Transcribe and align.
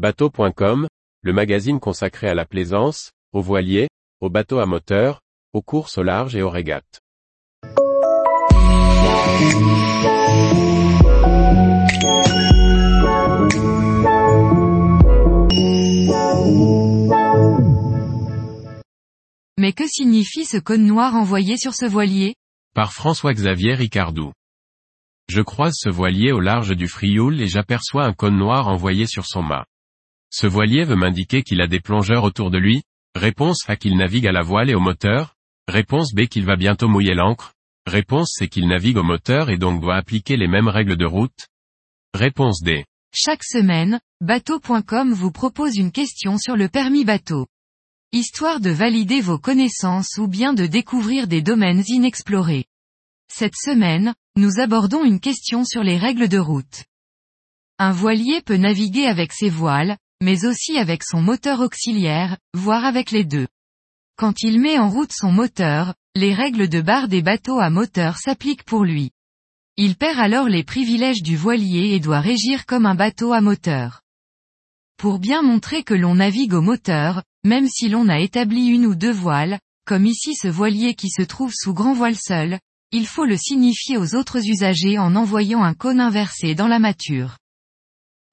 Bateau.com, 0.00 0.88
le 1.20 1.32
magazine 1.34 1.78
consacré 1.78 2.26
à 2.26 2.34
la 2.34 2.46
plaisance, 2.46 3.10
aux 3.34 3.42
voiliers, 3.42 3.90
aux 4.22 4.30
bateaux 4.30 4.58
à 4.58 4.64
moteur, 4.64 5.20
aux 5.52 5.60
courses 5.60 5.98
au 5.98 6.02
large 6.02 6.34
et 6.34 6.40
aux 6.40 6.48
régates. 6.48 7.02
Mais 19.58 19.74
que 19.74 19.86
signifie 19.86 20.46
ce 20.46 20.56
cône 20.56 20.86
noir 20.86 21.14
envoyé 21.14 21.58
sur 21.58 21.74
ce 21.74 21.84
voilier? 21.84 22.36
Par 22.74 22.94
François-Xavier 22.94 23.74
Ricardou. 23.74 24.32
Je 25.28 25.42
croise 25.42 25.74
ce 25.76 25.90
voilier 25.90 26.32
au 26.32 26.40
large 26.40 26.74
du 26.74 26.88
Frioul 26.88 27.42
et 27.42 27.48
j'aperçois 27.48 28.06
un 28.06 28.14
cône 28.14 28.38
noir 28.38 28.68
envoyé 28.68 29.04
sur 29.04 29.26
son 29.26 29.42
mât. 29.42 29.66
Ce 30.30 30.46
voilier 30.46 30.84
veut 30.84 30.96
m'indiquer 30.96 31.42
qu'il 31.42 31.60
a 31.60 31.66
des 31.66 31.80
plongeurs 31.80 32.24
autour 32.24 32.50
de 32.50 32.58
lui 32.58 32.82
Réponse 33.16 33.68
A 33.68 33.76
qu'il 33.76 33.96
navigue 33.96 34.28
à 34.28 34.32
la 34.32 34.42
voile 34.42 34.70
et 34.70 34.74
au 34.74 34.80
moteur 34.80 35.34
Réponse 35.66 36.14
B 36.14 36.26
qu'il 36.26 36.44
va 36.44 36.56
bientôt 36.56 36.88
mouiller 36.88 37.14
l'ancre 37.14 37.54
Réponse 37.86 38.34
C 38.38 38.48
qu'il 38.48 38.68
navigue 38.68 38.96
au 38.96 39.02
moteur 39.02 39.50
et 39.50 39.58
donc 39.58 39.80
doit 39.80 39.96
appliquer 39.96 40.36
les 40.36 40.46
mêmes 40.46 40.68
règles 40.68 40.96
de 40.96 41.04
route 41.04 41.48
Réponse 42.14 42.62
D. 42.62 42.84
Chaque 43.12 43.42
semaine, 43.42 44.00
bateau.com 44.20 45.12
vous 45.12 45.32
propose 45.32 45.76
une 45.76 45.90
question 45.90 46.38
sur 46.38 46.56
le 46.56 46.68
permis 46.68 47.04
bateau. 47.04 47.46
Histoire 48.12 48.60
de 48.60 48.70
valider 48.70 49.20
vos 49.20 49.38
connaissances 49.38 50.16
ou 50.18 50.28
bien 50.28 50.52
de 50.52 50.66
découvrir 50.66 51.26
des 51.26 51.42
domaines 51.42 51.82
inexplorés. 51.88 52.66
Cette 53.32 53.56
semaine, 53.56 54.14
nous 54.36 54.60
abordons 54.60 55.04
une 55.04 55.20
question 55.20 55.64
sur 55.64 55.82
les 55.82 55.98
règles 55.98 56.28
de 56.28 56.38
route. 56.38 56.84
Un 57.78 57.92
voilier 57.92 58.42
peut 58.42 58.56
naviguer 58.56 59.06
avec 59.06 59.32
ses 59.32 59.48
voiles, 59.48 59.96
mais 60.20 60.44
aussi 60.44 60.78
avec 60.78 61.02
son 61.02 61.22
moteur 61.22 61.60
auxiliaire, 61.60 62.36
voire 62.54 62.84
avec 62.84 63.10
les 63.10 63.24
deux. 63.24 63.48
Quand 64.16 64.42
il 64.42 64.60
met 64.60 64.78
en 64.78 64.90
route 64.90 65.12
son 65.12 65.32
moteur, 65.32 65.94
les 66.14 66.34
règles 66.34 66.68
de 66.68 66.80
barre 66.80 67.08
des 67.08 67.22
bateaux 67.22 67.58
à 67.58 67.70
moteur 67.70 68.18
s'appliquent 68.18 68.64
pour 68.64 68.84
lui. 68.84 69.10
Il 69.76 69.96
perd 69.96 70.18
alors 70.18 70.48
les 70.48 70.64
privilèges 70.64 71.22
du 71.22 71.36
voilier 71.36 71.94
et 71.94 72.00
doit 72.00 72.20
régir 72.20 72.66
comme 72.66 72.84
un 72.84 72.94
bateau 72.94 73.32
à 73.32 73.40
moteur. 73.40 74.02
Pour 74.98 75.18
bien 75.18 75.40
montrer 75.40 75.82
que 75.84 75.94
l'on 75.94 76.16
navigue 76.16 76.52
au 76.52 76.60
moteur, 76.60 77.22
même 77.44 77.66
si 77.66 77.88
l'on 77.88 78.08
a 78.08 78.20
établi 78.20 78.66
une 78.66 78.84
ou 78.84 78.94
deux 78.94 79.12
voiles, 79.12 79.58
comme 79.86 80.04
ici 80.04 80.34
ce 80.34 80.48
voilier 80.48 80.94
qui 80.94 81.08
se 81.08 81.22
trouve 81.22 81.54
sous 81.54 81.72
grand 81.72 81.94
voile 81.94 82.16
seul, 82.16 82.58
il 82.92 83.06
faut 83.06 83.24
le 83.24 83.38
signifier 83.38 83.96
aux 83.96 84.14
autres 84.14 84.46
usagers 84.46 84.98
en 84.98 85.16
envoyant 85.16 85.62
un 85.62 85.74
cône 85.74 86.00
inversé 86.00 86.54
dans 86.54 86.68
la 86.68 86.78
mâture. 86.78 87.38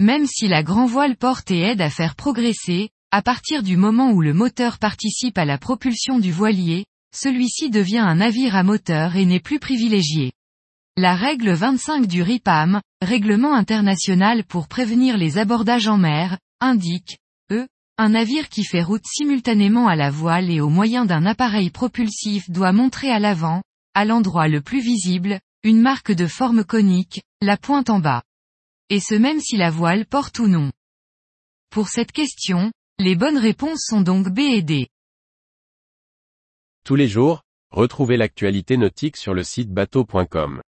Même 0.00 0.26
si 0.26 0.48
la 0.48 0.62
grand 0.62 0.86
voile 0.86 1.16
porte 1.16 1.50
et 1.50 1.60
aide 1.60 1.80
à 1.80 1.90
faire 1.90 2.16
progresser, 2.16 2.90
à 3.10 3.22
partir 3.22 3.62
du 3.62 3.76
moment 3.76 4.10
où 4.10 4.20
le 4.20 4.34
moteur 4.34 4.78
participe 4.78 5.38
à 5.38 5.44
la 5.44 5.58
propulsion 5.58 6.18
du 6.18 6.32
voilier, 6.32 6.84
celui-ci 7.14 7.70
devient 7.70 7.98
un 7.98 8.16
navire 8.16 8.56
à 8.56 8.62
moteur 8.62 9.16
et 9.16 9.24
n'est 9.24 9.40
plus 9.40 9.58
privilégié. 9.58 10.32
La 10.96 11.14
règle 11.14 11.52
25 11.52 12.06
du 12.06 12.22
RIPAM, 12.22 12.80
Règlement 13.02 13.54
international 13.54 14.44
pour 14.44 14.68
prévenir 14.68 15.16
les 15.16 15.38
abordages 15.38 15.88
en 15.88 15.98
mer, 15.98 16.38
indique, 16.60 17.18
un 17.98 18.10
navire 18.10 18.50
qui 18.50 18.62
fait 18.62 18.82
route 18.82 19.06
simultanément 19.06 19.88
à 19.88 19.96
la 19.96 20.10
voile 20.10 20.50
et 20.50 20.60
au 20.60 20.68
moyen 20.68 21.06
d'un 21.06 21.24
appareil 21.24 21.70
propulsif 21.70 22.50
doit 22.50 22.72
montrer 22.72 23.10
à 23.10 23.18
l'avant, 23.18 23.62
à 23.94 24.04
l'endroit 24.04 24.48
le 24.48 24.60
plus 24.60 24.80
visible, 24.80 25.40
une 25.62 25.80
marque 25.80 26.12
de 26.12 26.26
forme 26.26 26.62
conique, 26.62 27.22
la 27.40 27.56
pointe 27.56 27.88
en 27.88 27.98
bas. 27.98 28.22
Et 28.88 29.00
ce 29.00 29.14
même 29.14 29.40
si 29.40 29.56
la 29.56 29.70
voile 29.70 30.06
porte 30.06 30.38
ou 30.38 30.46
non. 30.46 30.70
Pour 31.70 31.88
cette 31.88 32.12
question, 32.12 32.72
les 32.98 33.16
bonnes 33.16 33.38
réponses 33.38 33.84
sont 33.84 34.00
donc 34.00 34.28
B 34.28 34.40
et 34.40 34.62
D. 34.62 34.88
Tous 36.84 36.94
les 36.94 37.08
jours, 37.08 37.42
retrouvez 37.70 38.16
l'actualité 38.16 38.76
nautique 38.76 39.16
sur 39.16 39.34
le 39.34 39.42
site 39.42 39.70
bateau.com. 39.70 40.62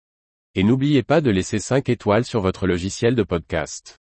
Et 0.55 0.63
n'oubliez 0.63 1.03
pas 1.03 1.21
de 1.21 1.31
laisser 1.31 1.59
5 1.59 1.89
étoiles 1.89 2.25
sur 2.25 2.41
votre 2.41 2.69
logiciel 2.69 3.17
de 3.17 3.25
podcast. 3.25 3.99